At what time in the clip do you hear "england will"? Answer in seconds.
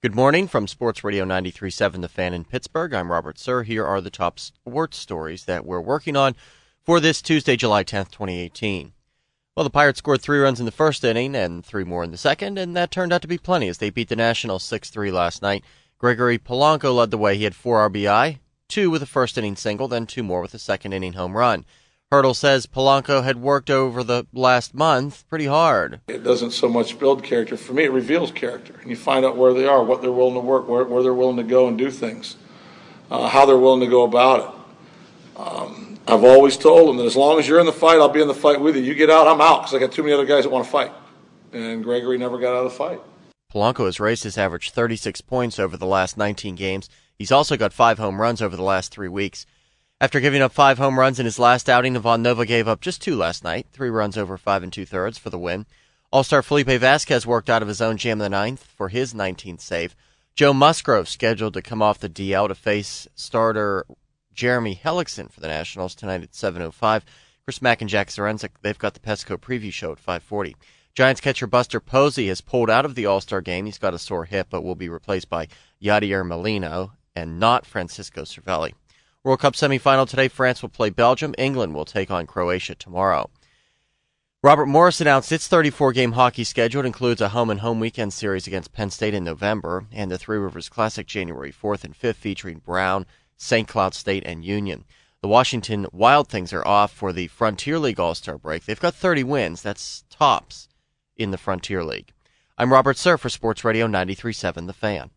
81.36-81.84